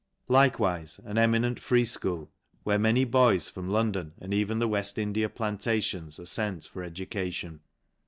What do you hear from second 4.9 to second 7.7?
India plantations, are fent for education..